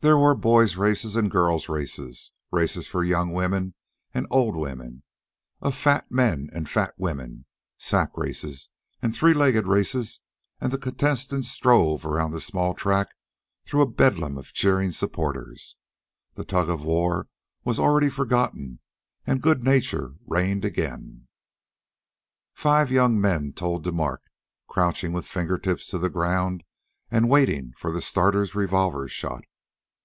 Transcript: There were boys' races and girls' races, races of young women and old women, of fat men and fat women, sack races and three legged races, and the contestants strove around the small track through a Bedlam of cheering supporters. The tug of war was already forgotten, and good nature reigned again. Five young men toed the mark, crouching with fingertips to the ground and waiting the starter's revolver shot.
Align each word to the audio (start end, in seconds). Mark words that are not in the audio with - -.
There 0.00 0.18
were 0.18 0.34
boys' 0.34 0.76
races 0.76 1.16
and 1.16 1.30
girls' 1.30 1.70
races, 1.70 2.30
races 2.52 2.94
of 2.94 3.06
young 3.06 3.32
women 3.32 3.72
and 4.12 4.26
old 4.30 4.54
women, 4.54 5.04
of 5.62 5.74
fat 5.74 6.10
men 6.10 6.50
and 6.52 6.68
fat 6.68 6.92
women, 6.98 7.46
sack 7.78 8.10
races 8.14 8.68
and 9.00 9.16
three 9.16 9.32
legged 9.32 9.66
races, 9.66 10.20
and 10.60 10.70
the 10.70 10.76
contestants 10.76 11.48
strove 11.48 12.04
around 12.04 12.32
the 12.32 12.42
small 12.42 12.74
track 12.74 13.08
through 13.64 13.80
a 13.80 13.90
Bedlam 13.90 14.36
of 14.36 14.52
cheering 14.52 14.90
supporters. 14.90 15.76
The 16.34 16.44
tug 16.44 16.68
of 16.68 16.82
war 16.84 17.28
was 17.64 17.78
already 17.78 18.10
forgotten, 18.10 18.80
and 19.26 19.40
good 19.40 19.64
nature 19.64 20.16
reigned 20.26 20.66
again. 20.66 21.26
Five 22.52 22.90
young 22.92 23.18
men 23.18 23.54
toed 23.54 23.84
the 23.84 23.92
mark, 23.92 24.20
crouching 24.68 25.14
with 25.14 25.24
fingertips 25.26 25.86
to 25.88 25.96
the 25.96 26.10
ground 26.10 26.64
and 27.10 27.30
waiting 27.30 27.72
the 27.82 28.02
starter's 28.02 28.54
revolver 28.54 29.08
shot. 29.08 29.44